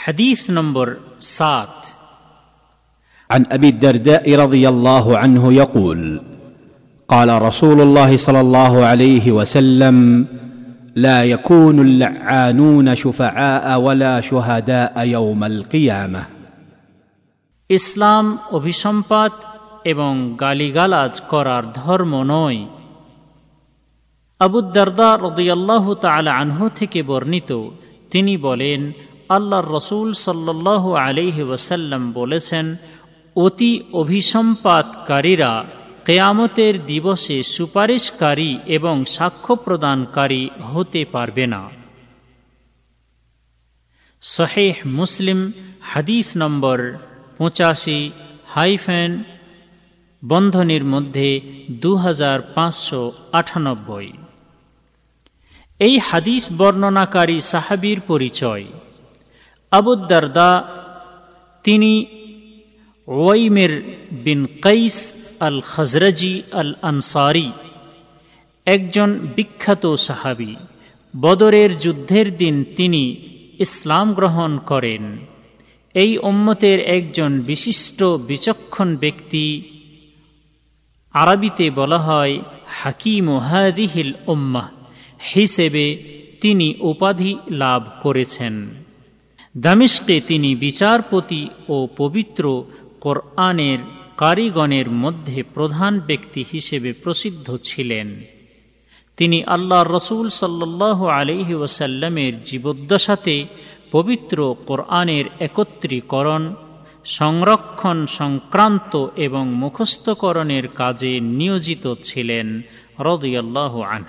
حديث 0.00 0.50
نمبر 0.50 0.96
سات 1.18 1.86
عن 3.30 3.46
ابي 3.50 3.68
الدرداء 3.68 4.34
رضي 4.34 4.68
الله 4.68 5.18
عنه 5.18 5.52
يقول 5.52 6.20
قال 7.08 7.42
رسول 7.42 7.80
الله 7.80 8.16
صلى 8.16 8.40
الله 8.40 8.86
عليه 8.86 9.32
وسلم 9.32 10.26
لا 10.96 11.24
يكون 11.24 11.80
اللعانون 11.80 12.94
شفعاء 12.94 13.80
ولا 13.80 14.20
شهداء 14.20 14.94
يوم 15.06 15.44
القيامه 15.44 16.22
ইসলাম 17.70 18.24
অভিসম্পাত 18.50 19.32
এবং 19.84 20.12
গালিগালাজ 20.36 21.14
করার 21.30 21.64
ধর্ম 21.72 22.12
নয় 22.34 22.60
আবুদ্দারদা 24.40 25.10
রদিয়াল্লাহ 25.26 25.84
তালা 26.04 26.30
আনহু 26.40 26.64
থেকে 26.68 27.00
বর্ণিত 27.02 27.50
তিনি 28.10 28.34
বলেন 28.36 28.80
আল্লাহর 29.35 29.67
রসুল 29.71 30.09
সাল্লাহ 30.13 30.83
আলিহি 30.93 31.43
ওসাল্লাম 31.43 32.03
বলেছেন, 32.11 32.65
অতি 33.35 33.71
অভিসম্পাতকারীরা 33.93 35.51
কেয়ামতের 36.05 36.75
দিবসে 36.85 37.37
সুপারিশকারী 37.43 38.51
এবং 38.65 38.95
সাক্ষ্য 39.05 39.53
প্রদানকারী 39.55 40.43
হতে 40.73 41.01
পারবে 41.11 41.45
না। 41.53 41.63
শহেহ 44.21 44.75
মুসলিম 44.85 45.39
হাদিস 45.81 46.27
নম্বর 46.37 46.77
পঁচাশি 47.37 48.11
হাইফেন 48.47 49.11
বন্ধনীর 50.23 50.83
মধ্যে 50.83 51.29
দু 51.83 51.91
এই 55.79 55.95
হাদিস 55.99 56.43
বর্ণনাকারী 56.57 57.37
সাহাবির 57.41 57.99
পরিচয়। 58.01 58.65
আবুদ্দারদা 59.71 60.63
তিনি 61.63 62.05
ওয়াইমের 63.07 63.83
বিন 64.11 64.45
কৈস 64.61 65.13
আল 65.39 65.61
খজরজি 65.61 66.41
আল 66.51 66.73
আনসারি 66.81 67.51
একজন 68.65 69.19
বিখ্যাত 69.35 69.95
সাহাবি। 69.95 70.55
বদরের 71.21 71.77
যুদ্ধের 71.77 72.37
দিন 72.37 72.63
তিনি 72.75 73.15
ইসলাম 73.59 74.13
গ্রহণ 74.13 74.57
করেন। 74.57 75.17
এই 75.93 76.17
উম্মতের 76.17 76.79
একজন 76.79 77.41
বিশিষ্ট 77.41 78.03
বিচক্ষণ 78.03 78.95
ব্যক্তি 78.95 79.61
আরবিতে 81.13 81.69
বলা 81.69 81.99
হয় 81.99 82.39
হাকিম 82.67 83.37
হাদিহিল 83.37 84.13
উম্মাহ, 84.27 84.69
হিসেবে 85.33 85.85
তিনি 86.41 86.75
উপাধি 86.79 87.35
লাভ 87.49 87.81
করেছেন। 88.01 88.80
দামিশকে 89.57 90.21
তিনি 90.21 90.55
বিচারপতি 90.55 91.49
ও 91.69 91.87
পবিত্র 91.97 92.63
কোরআনের 92.99 93.79
কারিগণের 94.17 94.89
মধ্যে 94.89 95.43
প্রধান 95.43 95.99
ব্যক্তি 95.99 96.45
হিসেবে 96.51 96.93
প্রসিদ্ধ 96.93 97.57
ছিলেন। 97.57 98.21
তিনি 99.17 99.43
আল্লাহ 99.43 99.83
রসুল 99.83 100.29
সাল্লাহ 100.29 101.07
আলহি 101.07 101.53
ওসাল্লামের 101.53 102.41
জীবদ্দশাতে 102.41 103.45
পবিত্র 103.91 104.55
কোরআনের 104.65 105.25
একত্রীকরণ, 105.39 106.55
সংরক্ষণ 107.05 108.05
সংক্রান্ত 108.05 109.07
এবং 109.15 109.53
মুখস্থকরণের 109.53 110.67
কাজে 110.67 111.19
নিয়োজিত 111.19 111.93
ছিলেন 112.01 112.61
রদিয়াল্লাহ 112.99 113.81
আন 113.81 114.03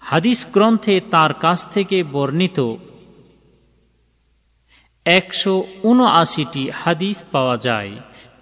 হাদিস 0.00 0.46
গ্রন্থে 0.52 1.00
তার 1.10 1.34
কাছ 1.34 1.68
থেকে 1.68 2.02
বর্ণিত 2.02 2.74
একশো 5.04 5.64
উনআশিটি 5.82 6.70
হাদিস 6.70 7.24
পাওয়া 7.30 7.56
যায়। 7.56 7.90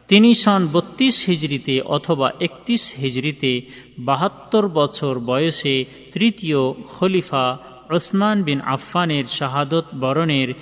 তিনি 0.08 0.34
সন 0.34 0.68
বত্রিশ 0.72 1.24
হিজড়িতে 1.27 1.80
অথবা 1.80 2.32
একত্রিশ 2.41 2.94
হিজড়িতে 2.94 3.62
বাহাত্তর 3.98 4.68
বছর 4.68 5.18
বয়সে 5.18 5.84
তৃতীয় 6.12 6.72
খলিফা 6.72 7.58
ওসমান 7.90 8.42
বিন 8.42 8.61
আফফানের 8.61 9.24
শাহাদত 9.24 9.84
বরণের 10.01 10.55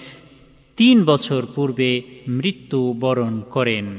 তিন 0.76 1.04
বছর 1.04 1.46
পূর্বে 1.54 2.02
মৃত্যু 2.28 2.96
বরণ 3.00 3.40
করেন। 3.40 3.98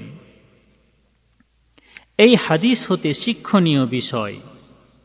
এই 2.17 2.35
হাদিস 2.35 2.91
হতে 2.91 3.13
শিক্ষণীয় 3.13 3.85
বিষয়। 3.85 4.35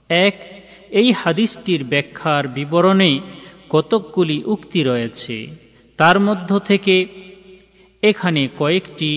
এক, 0.09 0.67
এই 0.91 1.13
হাদিসটির 1.13 1.85
ব্যাখ্যার 1.85 2.49
বিবরণে 2.49 3.21
কতকগুলি 3.71 4.43
উক্তি 4.45 4.83
রয়েছে। 4.83 5.66
তার 5.99 6.17
মধ্য 6.27 6.51
থেকে 6.61 6.97
এখানে 8.03 8.43
কয়েকটি 8.59 9.11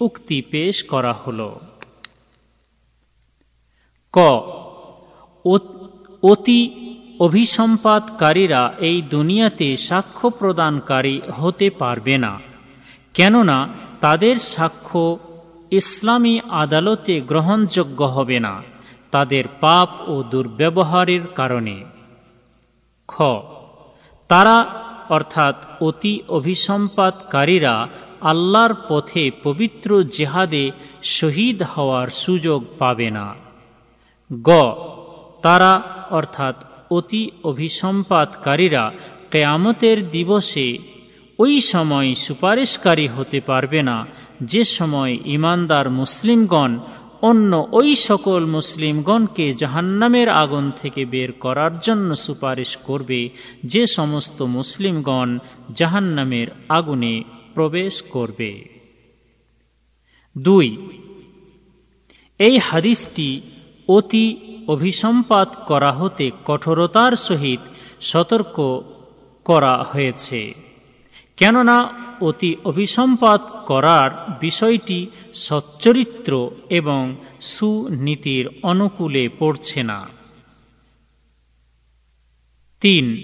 উক্তি 0.00 0.38
পেশ 0.50 0.74
করা 0.92 1.12
হল। 1.22 1.40
ক, 4.14 4.18
অতি 6.22 6.60
অভিসম্পাদকারীরা 7.26 8.62
এই 8.88 8.98
দুনিয়াতে 9.14 9.68
সাক্ষ্য 9.88 10.26
প্রদানকারী 10.38 11.16
হতে 11.38 11.66
পারবে 11.80 12.14
না, 12.24 12.32
কেননা 13.14 13.58
তাদের 14.00 14.36
সাক্ষ্য 14.54 15.02
ইসলামী 15.70 16.34
আদালতে 16.62 17.14
গ্রহণযোগ্য 17.30 18.00
হবে 18.16 18.38
না, 18.46 18.54
তাদের 19.12 19.44
পাপ 19.60 19.88
ও 20.12 20.14
দুর্ব্যবহারের 20.32 21.24
কারণে। 21.38 21.76
খ, 23.08 23.14
তারা 24.30 24.56
অর্থাৎ 25.08 25.54
অতি 25.80 26.22
অভিসম্পাদকারীরা 26.28 27.88
আল্লাহর 28.20 28.74
পথে 28.88 29.30
পবিত্র 29.42 30.02
জেহাদে 30.02 30.70
শহীদ 31.02 31.62
হওয়ার 31.62 32.08
সুযোগ 32.08 32.64
পাবে 32.78 33.10
না। 33.10 33.34
গ, 34.42 34.50
তারা 35.42 35.82
অর্থাৎ 36.10 36.64
অতি 36.90 37.30
অভিসম্পাদকারীরা 37.44 38.92
কেয়ামতের 39.30 40.10
দিবসে 40.10 40.78
ওই 41.38 41.60
সময় 41.60 42.14
সুপারিশকারী 42.14 43.06
হতে 43.06 43.40
পারবে 43.40 43.82
না, 43.82 44.06
যে 44.42 44.64
সময় 44.64 45.18
ইমানদার 45.24 45.90
মুসলিমগণ 45.90 46.78
অন্য 47.28 47.52
ওই 47.72 47.90
সকল 47.94 48.40
মুসলিমগণকে 48.46 49.52
জাহান্নামের 49.52 50.28
আগুন 50.28 50.70
থেকে 50.70 51.04
বের 51.04 51.32
করার 51.32 51.78
জন্য 51.78 52.16
সুপারিশ 52.16 52.76
করবে 52.76 53.20
যে 53.64 53.86
সমস্ত 53.86 54.42
মুসলিমগণ 54.42 55.38
জাহান্নামের 55.74 56.46
আগুনে 56.68 57.22
প্রবেশ 57.54 58.02
করবে। 58.02 58.50
দুই, 60.38 60.66
এই 62.38 62.58
হাদিসটি 62.58 63.28
অতি 63.88 64.26
অভিসম্পাত 64.68 65.48
করা 65.66 65.92
হতে 65.92 66.30
কঠোরতার 66.44 67.12
সহিত 67.16 67.60
সতর্ক 68.00 68.82
করা 69.44 69.74
হয়েছে। 69.92 70.54
কেননা 71.36 71.78
অতি 72.20 72.56
অভিসম্পাত 72.64 73.64
করার 73.66 74.10
বিষয়টি 74.40 75.06
সচ্চরিত্র 75.34 76.50
এবং 76.70 77.16
সুনীতির 77.40 78.48
অনুকূলে 78.62 79.28
পড়ছে 79.38 79.82
না। 79.82 80.08
তিন, 82.80 83.16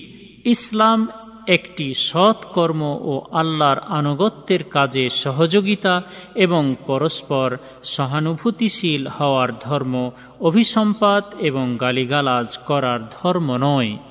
ইসলাম 0.45 1.09
একটি 1.47 1.95
সৎকর্ম 1.95 2.83
ও 2.83 3.23
আল্লাহর 3.33 3.79
আনুগত্যের 3.79 4.65
কাজে 4.65 5.09
সহযোগিতা 5.09 6.03
এবং 6.35 6.75
পরস্পর 6.87 7.57
সহানুভূতিশীল 7.85 9.07
হওয়ার 9.07 9.59
ধর্ম, 9.59 10.11
অভিসম্পাত 10.41 11.35
এবং 11.41 11.77
গালিগালাজ 11.81 12.59
করার 12.59 13.01
ধর্ম 13.23 13.57
নয়। 13.57 14.10